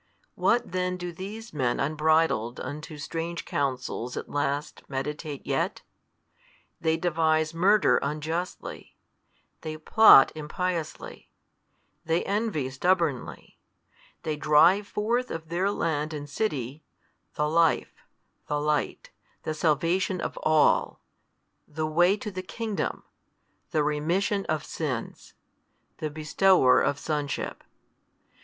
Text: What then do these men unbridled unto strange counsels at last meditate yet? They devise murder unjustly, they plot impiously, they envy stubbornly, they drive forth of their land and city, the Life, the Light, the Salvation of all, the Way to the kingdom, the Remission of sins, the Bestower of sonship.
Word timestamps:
What 0.33 0.71
then 0.71 0.97
do 0.97 1.13
these 1.13 1.53
men 1.53 1.79
unbridled 1.79 2.59
unto 2.59 2.97
strange 2.97 3.45
counsels 3.45 4.17
at 4.17 4.27
last 4.27 4.81
meditate 4.89 5.45
yet? 5.45 5.83
They 6.79 6.97
devise 6.97 7.53
murder 7.53 7.97
unjustly, 8.01 8.97
they 9.61 9.77
plot 9.77 10.31
impiously, 10.33 11.29
they 12.03 12.23
envy 12.23 12.67
stubbornly, 12.71 13.59
they 14.23 14.35
drive 14.35 14.87
forth 14.87 15.29
of 15.29 15.49
their 15.49 15.69
land 15.69 16.15
and 16.15 16.27
city, 16.27 16.83
the 17.35 17.47
Life, 17.47 17.93
the 18.47 18.59
Light, 18.59 19.11
the 19.43 19.53
Salvation 19.53 20.19
of 20.19 20.35
all, 20.41 20.99
the 21.67 21.85
Way 21.85 22.17
to 22.17 22.31
the 22.31 22.41
kingdom, 22.41 23.03
the 23.69 23.83
Remission 23.83 24.47
of 24.47 24.65
sins, 24.65 25.35
the 25.97 26.09
Bestower 26.09 26.81
of 26.81 26.97
sonship. 26.97 27.63